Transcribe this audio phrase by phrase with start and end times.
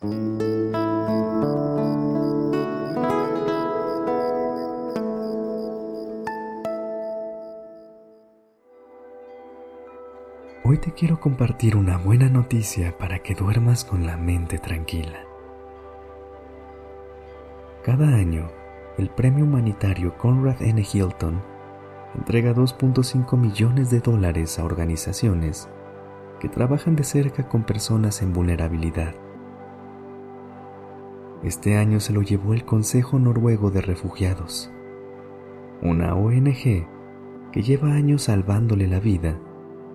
[0.00, 0.10] Hoy
[10.80, 15.24] te quiero compartir una buena noticia para que duermas con la mente tranquila.
[17.82, 18.52] Cada año,
[18.98, 20.80] el premio humanitario Conrad N.
[20.92, 21.42] Hilton
[22.14, 25.68] entrega 2.5 millones de dólares a organizaciones
[26.38, 29.12] que trabajan de cerca con personas en vulnerabilidad.
[31.42, 34.72] Este año se lo llevó el Consejo Noruego de Refugiados,
[35.82, 36.86] una ONG
[37.52, 39.38] que lleva años salvándole la vida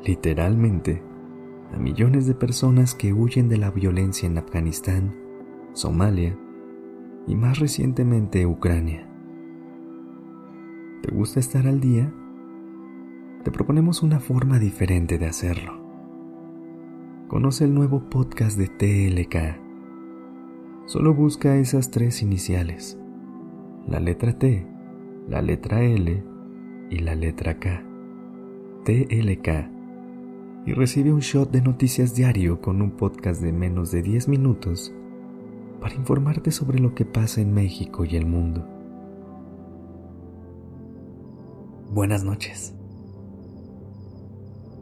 [0.06, 1.02] literalmente,
[1.74, 5.16] a millones de personas que huyen de la violencia en Afganistán,
[5.74, 6.38] Somalia
[7.28, 9.10] y más recientemente Ucrania.
[11.02, 12.14] ¿Te gusta estar al día?
[13.44, 15.82] Te proponemos una forma diferente de hacerlo.
[17.28, 19.63] Conoce el nuevo podcast de TLK.
[20.86, 22.98] Solo busca esas tres iniciales,
[23.88, 24.68] la letra T,
[25.30, 26.24] la letra L
[26.90, 27.84] y la letra K.
[28.84, 29.74] TLK
[30.66, 34.94] y recibe un shot de noticias diario con un podcast de menos de 10 minutos
[35.82, 38.66] para informarte sobre lo que pasa en México y el mundo.
[41.92, 42.74] Buenas noches.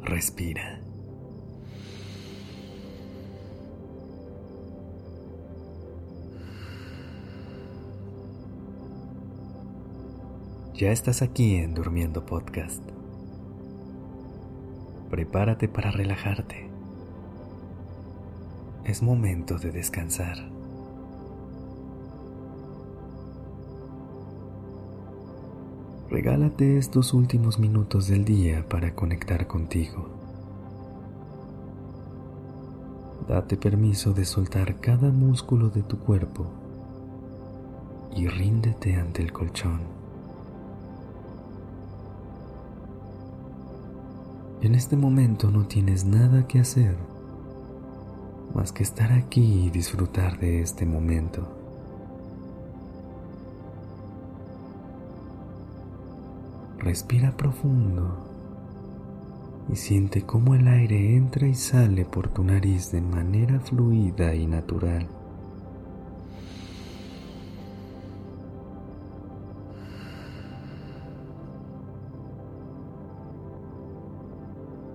[0.03, 0.80] Respira.
[10.81, 12.81] Ya estás aquí en Durmiendo Podcast
[15.11, 16.67] prepárate para relajarte.
[18.83, 20.37] Es momento de descansar.
[26.09, 30.09] Regálate estos últimos minutos del día para conectar contigo.
[33.27, 36.47] Date permiso de soltar cada músculo de tu cuerpo
[38.15, 40.00] y ríndete ante el colchón.
[44.61, 46.95] En este momento no tienes nada que hacer
[48.53, 51.47] más que estar aquí y disfrutar de este momento.
[56.77, 58.17] Respira profundo
[59.71, 64.47] y siente cómo el aire entra y sale por tu nariz de manera fluida y
[64.47, 65.07] natural.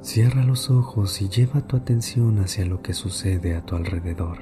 [0.07, 4.39] Cierra los ojos y lleva tu atención hacia lo que sucede a tu alrededor.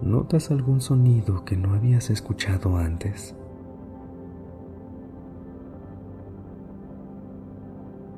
[0.00, 3.36] ¿Notas algún sonido que no habías escuchado antes?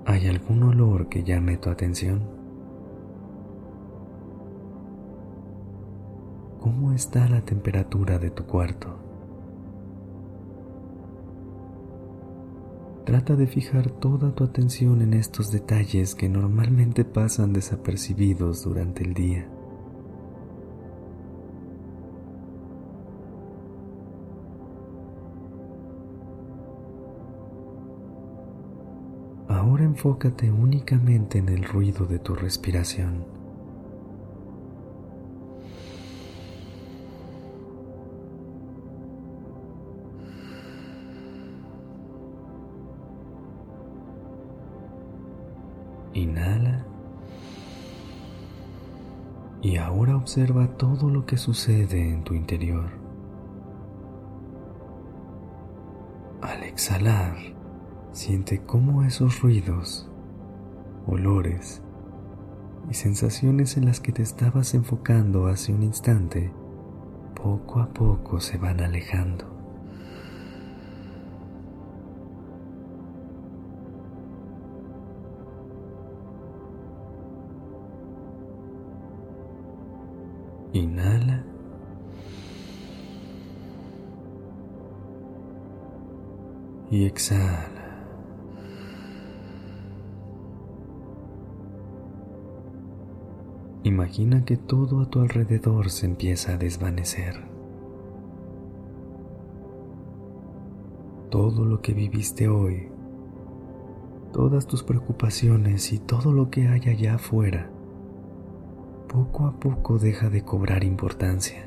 [0.05, 2.23] ¿Hay algún olor que llame tu atención?
[6.61, 9.06] ¿Cómo está la temperatura de tu cuarto?
[13.07, 19.15] Trata de fijar toda tu atención en estos detalles que normalmente pasan desapercibidos durante el
[19.15, 19.49] día.
[29.47, 33.25] Ahora enfócate únicamente en el ruido de tu respiración.
[46.17, 46.87] Inhala.
[49.61, 52.89] Y ahora observa todo lo que sucede en tu interior.
[56.41, 57.37] Al exhalar,
[58.13, 60.09] siente cómo esos ruidos,
[61.07, 61.83] olores
[62.89, 66.51] y sensaciones en las que te estabas enfocando hace un instante,
[67.35, 69.56] poco a poco se van alejando.
[80.77, 81.43] Inhala.
[86.91, 87.71] Y exhala.
[93.85, 97.43] Imagina que todo a tu alrededor se empieza a desvanecer.
[101.31, 102.89] Todo lo que viviste hoy,
[104.33, 107.71] todas tus preocupaciones y todo lo que hay allá afuera
[109.17, 111.67] poco a poco deja de cobrar importancia.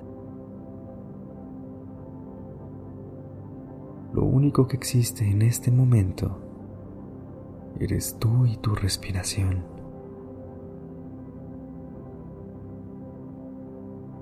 [4.14, 6.38] Lo único que existe en este momento
[7.80, 9.66] eres tú y tu respiración.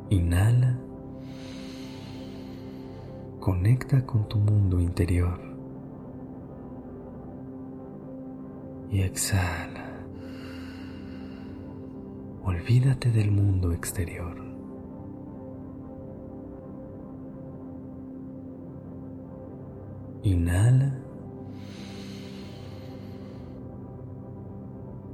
[0.10, 0.80] Inhala.
[3.42, 5.38] Conecta con tu mundo interior.
[8.90, 9.77] Y exhala.
[12.48, 14.38] Olvídate del mundo exterior.
[20.24, 20.98] Inhala.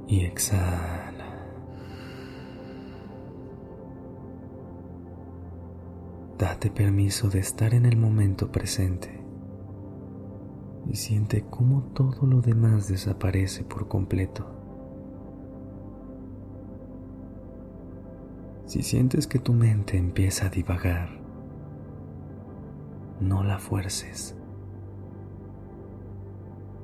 [0.06, 1.24] Y exhala.
[6.38, 9.20] Date permiso de estar en el momento presente
[10.88, 14.63] y siente cómo todo lo demás desaparece por completo.
[18.74, 21.08] Si sientes que tu mente empieza a divagar,
[23.20, 24.36] no la fuerces.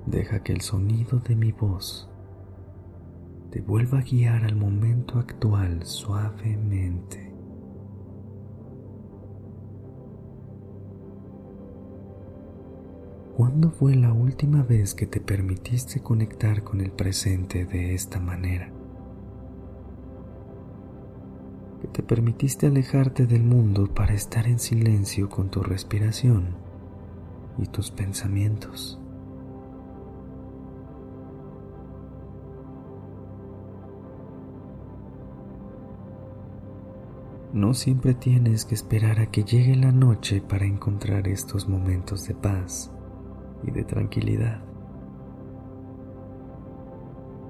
[0.07, 2.09] Deja que el sonido de mi voz
[3.51, 7.35] te vuelva a guiar al momento actual suavemente.
[13.37, 18.80] ¿Cuándo fue la última vez que te permitiste conectar con el presente de esta manera?
[21.93, 26.55] Te permitiste alejarte del mundo para estar en silencio con tu respiración
[27.59, 28.99] y tus pensamientos.
[37.53, 42.35] No siempre tienes que esperar a que llegue la noche para encontrar estos momentos de
[42.35, 42.93] paz
[43.65, 44.63] y de tranquilidad.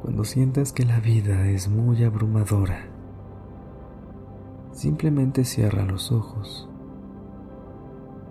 [0.00, 2.89] Cuando sientas que la vida es muy abrumadora,
[4.80, 6.66] simplemente cierra los ojos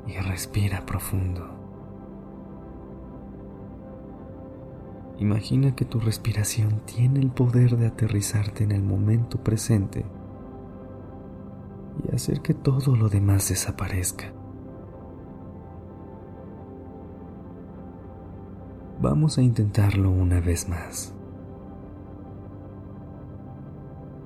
[0.07, 1.47] y respira profundo.
[5.19, 10.07] Imagina que tu respiración tiene el poder de aterrizarte en el momento presente
[12.03, 14.33] y hacer que todo lo demás desaparezca.
[18.99, 21.13] Vamos a intentarlo una vez más.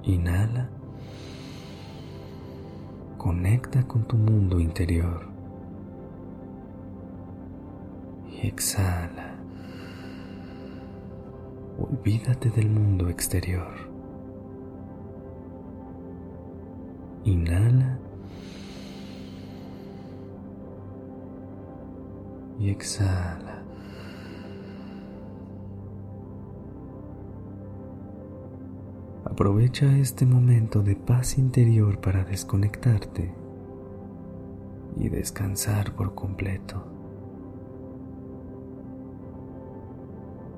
[0.03, 0.69] Inhala.
[3.23, 5.25] Conecta con tu mundo interior.
[8.29, 9.35] Y exhala.
[11.79, 13.73] Olvídate del mundo exterior.
[17.23, 17.97] Inhala.
[22.59, 23.52] Y exhala.
[29.33, 33.33] Aprovecha este momento de paz interior para desconectarte
[34.95, 36.85] y descansar por completo.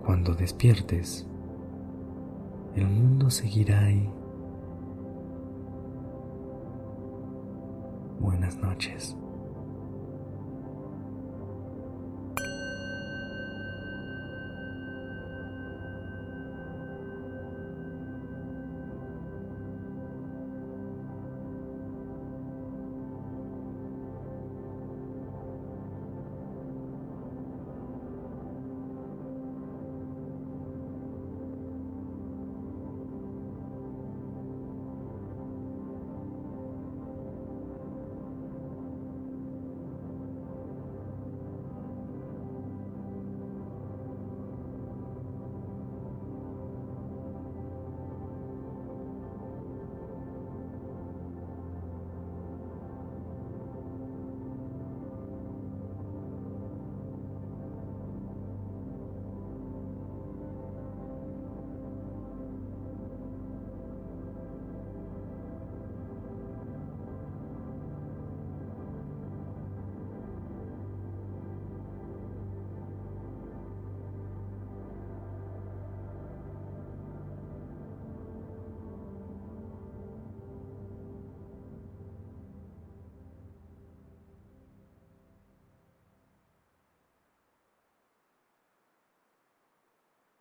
[0.04, 1.26] Cuando despiertes,
[2.76, 4.10] el mundo seguirá ahí.
[8.20, 9.16] Buenas noches.